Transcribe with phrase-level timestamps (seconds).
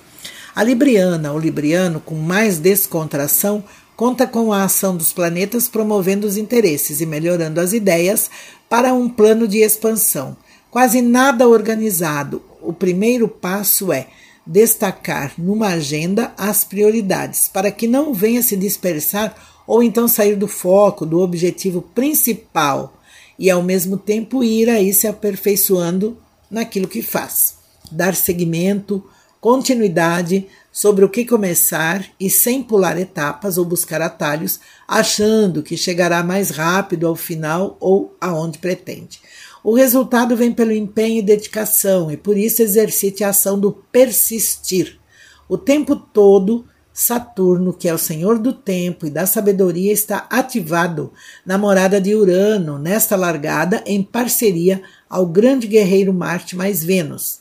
[0.52, 3.62] A Libriana ou Libriano, com mais descontração,
[3.94, 8.28] conta com a ação dos planetas promovendo os interesses e melhorando as ideias
[8.68, 10.36] para um plano de expansão.
[10.74, 12.42] Quase nada organizado.
[12.60, 14.08] O primeiro passo é
[14.44, 19.36] destacar numa agenda as prioridades, para que não venha se dispersar
[19.68, 23.00] ou então sair do foco, do objetivo principal,
[23.38, 26.18] e ao mesmo tempo ir aí se aperfeiçoando
[26.50, 27.54] naquilo que faz.
[27.88, 29.00] Dar seguimento,
[29.40, 36.20] continuidade sobre o que começar e sem pular etapas ou buscar atalhos, achando que chegará
[36.24, 39.20] mais rápido ao final ou aonde pretende.
[39.64, 45.00] O resultado vem pelo empenho e dedicação, e por isso exercite a ação do persistir.
[45.48, 51.10] O tempo todo, Saturno, que é o senhor do tempo e da sabedoria, está ativado
[51.46, 57.40] na morada de Urano, nesta largada, em parceria ao grande guerreiro Marte mais Vênus.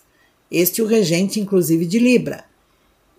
[0.49, 2.45] Este o regente, inclusive, de Libra.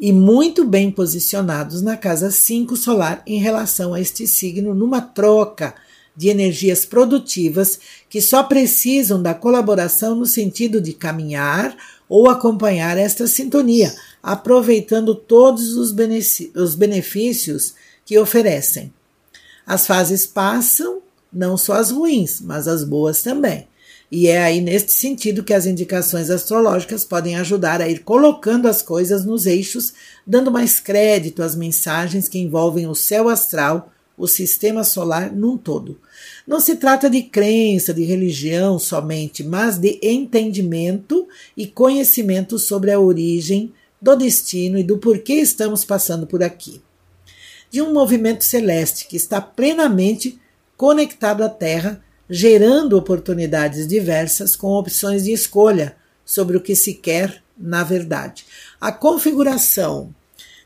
[0.01, 5.75] E muito bem posicionados na casa 5 solar em relação a este signo, numa troca
[6.17, 11.77] de energias produtivas que só precisam da colaboração no sentido de caminhar
[12.09, 18.93] ou acompanhar esta sintonia, aproveitando todos os benefícios que oferecem.
[19.67, 21.01] As fases passam,
[21.33, 23.67] não só as ruins, mas as boas também.
[24.13, 28.83] E é aí neste sentido que as indicações astrológicas podem ajudar a ir colocando as
[28.83, 29.93] coisas nos eixos,
[30.27, 36.01] dando mais crédito às mensagens que envolvem o céu astral o sistema solar num todo.
[36.47, 41.27] Não se trata de crença, de religião somente, mas de entendimento
[41.57, 46.81] e conhecimento sobre a origem do destino e do porquê estamos passando por aqui.
[47.71, 50.39] De um movimento celeste que está plenamente
[50.77, 57.43] conectado à Terra, gerando oportunidades diversas com opções de escolha sobre o que se quer
[57.57, 58.45] na verdade.
[58.81, 60.15] A configuração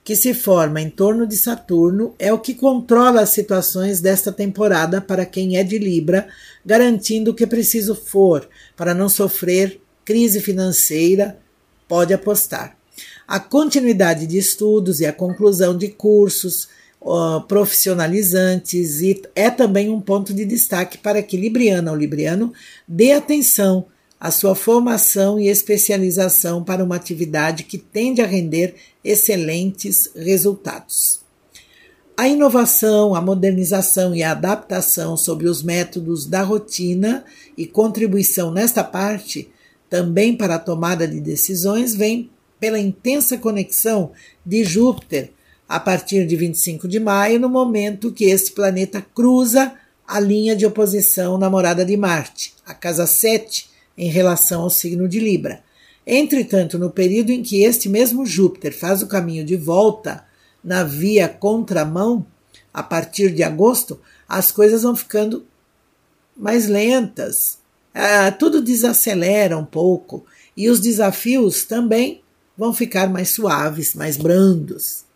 [0.08, 5.02] que se forma em torno de Saturno é o que controla as situações desta temporada
[5.02, 6.28] para quem é de Libra,
[6.64, 11.38] garantindo o que preciso for para não sofrer crise financeira,
[11.86, 12.74] pode apostar.
[13.26, 16.70] A continuidade de estudos e a conclusão de cursos
[17.02, 19.02] uh, profissionalizantes
[19.34, 22.50] é também um ponto de destaque para que Libriana ou Libriano
[22.88, 23.84] dê atenção
[24.20, 28.74] a sua formação e especialização para uma atividade que tende a render
[29.04, 31.20] excelentes resultados.
[32.16, 37.24] A inovação, a modernização e a adaptação sobre os métodos da rotina
[37.56, 39.48] e contribuição nesta parte,
[39.88, 44.10] também para a tomada de decisões, vem pela intensa conexão
[44.44, 45.30] de Júpiter
[45.68, 49.74] a partir de 25 de maio, no momento que este planeta cruza
[50.06, 55.08] a linha de oposição na morada de Marte, a casa 7 em relação ao signo
[55.08, 55.62] de Libra.
[56.06, 60.24] Entretanto, no período em que este mesmo Júpiter faz o caminho de volta
[60.62, 62.24] na via contramão,
[62.72, 65.44] a partir de agosto, as coisas vão ficando
[66.36, 67.58] mais lentas,
[67.92, 70.24] ah, tudo desacelera um pouco
[70.56, 72.22] e os desafios também
[72.56, 75.07] vão ficar mais suaves, mais brandos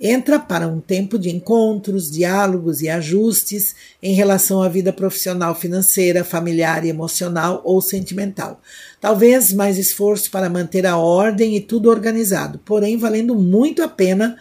[0.00, 6.24] entra para um tempo de encontros, diálogos e ajustes em relação à vida profissional, financeira,
[6.24, 8.62] familiar, emocional ou sentimental.
[8.98, 14.38] Talvez mais esforço para manter a ordem e tudo organizado, porém valendo muito a pena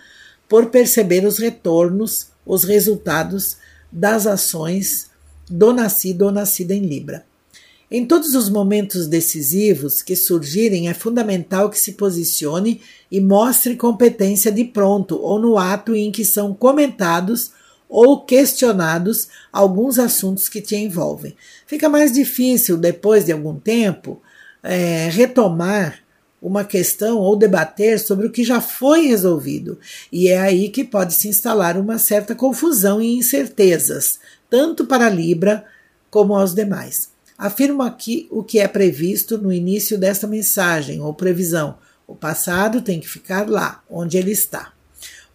[0.48, 3.58] por perceber os retornos, os resultados
[3.92, 5.10] das ações
[5.50, 7.29] do nascido ou nascida em Libra.
[7.92, 14.52] Em todos os momentos decisivos que surgirem, é fundamental que se posicione e mostre competência
[14.52, 17.52] de pronto ou no ato em que são comentados
[17.90, 21.36] ou questionados alguns assuntos que te envolvem.
[21.66, 24.22] Fica mais difícil, depois de algum tempo,
[24.62, 26.00] é, retomar
[26.40, 29.80] uma questão ou debater sobre o que já foi resolvido.
[30.12, 35.10] E é aí que pode se instalar uma certa confusão e incertezas, tanto para a
[35.10, 35.66] Libra
[36.12, 37.10] como aos demais.
[37.40, 43.00] Afirmo aqui o que é previsto no início desta mensagem ou previsão, O passado tem
[43.00, 44.74] que ficar lá, onde ele está.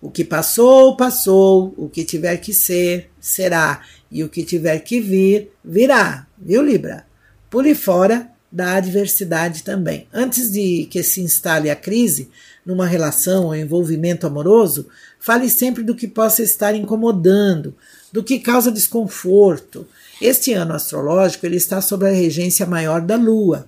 [0.03, 1.73] O que passou, passou.
[1.77, 3.81] O que tiver que ser, será.
[4.11, 6.27] E o que tiver que vir, virá.
[6.37, 7.07] Viu, Libra?
[7.49, 10.09] Pule fora da adversidade também.
[10.13, 12.29] Antes de que se instale a crise
[12.67, 17.75] numa relação ou envolvimento amoroso, fale sempre do que possa estar incomodando,
[18.15, 19.85] do que causa desconforto.
[20.23, 23.67] Este ano astrológico ele está sob a regência maior da Lua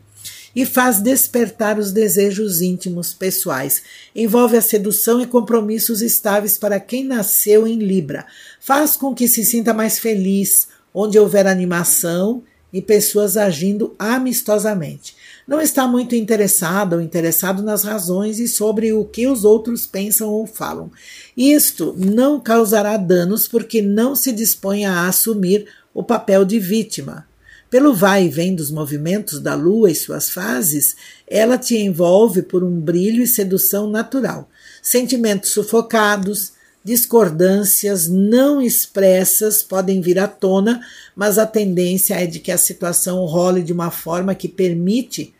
[0.54, 3.82] e faz despertar os desejos íntimos pessoais.
[4.14, 8.24] Envolve a sedução e compromissos estáveis para quem nasceu em Libra.
[8.60, 15.16] Faz com que se sinta mais feliz, onde houver animação e pessoas agindo amistosamente.
[15.46, 20.28] Não está muito interessado ou interessado nas razões e sobre o que os outros pensam
[20.28, 20.90] ou falam.
[21.36, 27.28] Isto não causará danos porque não se dispõe a assumir o papel de vítima.
[27.70, 30.96] Pelo vai e vem dos movimentos da lua e suas fases,
[31.28, 34.48] ela te envolve por um brilho e sedução natural.
[34.82, 40.80] Sentimentos sufocados, discordâncias não expressas podem vir à tona,
[41.14, 45.35] mas a tendência é de que a situação role de uma forma que permite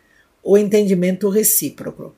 [0.47, 2.15] o entendimento recíproco.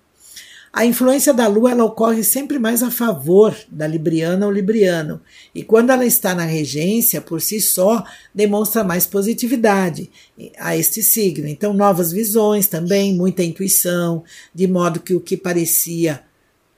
[0.72, 5.20] A influência da Lua ela ocorre sempre mais a favor da Libriana ou Libriano,
[5.54, 10.12] e quando ela está na regência, por si só, demonstra mais positividade
[10.60, 11.48] a este signo.
[11.48, 14.24] Então, novas visões também, muita intuição,
[14.54, 16.22] de modo que o que parecia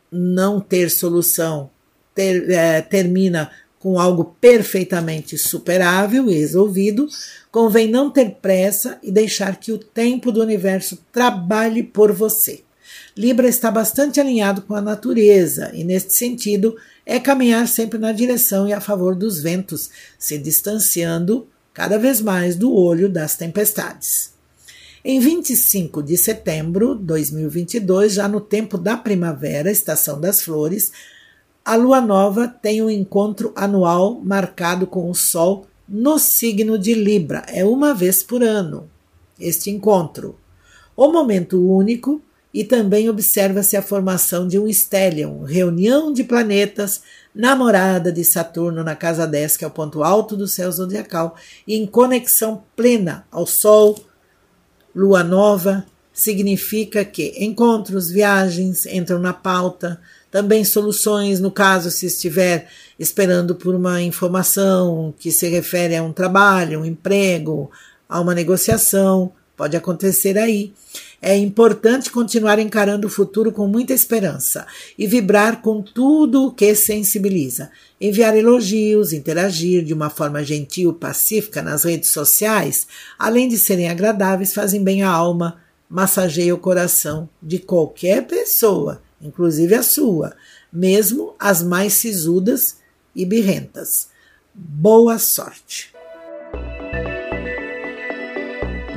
[0.10, 1.70] não ter solução
[2.14, 7.08] ter, é, termina com algo perfeitamente superável e resolvido,
[7.52, 12.62] convém não ter pressa e deixar que o tempo do universo trabalhe por você.
[13.18, 18.68] Libra está bastante alinhado com a natureza e, neste sentido, é caminhar sempre na direção
[18.68, 24.32] e a favor dos ventos, se distanciando cada vez mais do olho das tempestades.
[25.04, 30.92] Em 25 de setembro de 2022, já no tempo da primavera, estação das flores,
[31.64, 37.46] a lua nova tem um encontro anual marcado com o Sol no signo de Libra.
[37.48, 38.90] É uma vez por ano
[39.40, 40.38] este encontro.
[40.96, 42.22] O momento único
[42.54, 47.02] e também observa-se a formação de um stellium, reunião de planetas,
[47.34, 51.36] namorada de Saturno na casa 10, que é o ponto alto do céu zodiacal,
[51.68, 53.98] em conexão plena ao Sol,
[54.94, 62.68] Lua nova, significa que encontros, viagens entram na pauta, também soluções, no caso, se estiver
[62.98, 67.70] esperando por uma informação que se refere a um trabalho, um emprego,
[68.08, 70.74] a uma negociação, pode acontecer aí.
[71.22, 74.66] É importante continuar encarando o futuro com muita esperança
[74.98, 77.70] e vibrar com tudo o que sensibiliza.
[78.00, 82.88] Enviar elogios, interagir de uma forma gentil, pacífica nas redes sociais,
[83.20, 85.58] além de serem agradáveis, fazem bem à alma,
[85.88, 90.36] massageia o coração de qualquer pessoa, inclusive a sua,
[90.72, 92.78] mesmo as mais sisudas
[93.16, 94.10] e birrentas.
[94.54, 95.94] Boa sorte!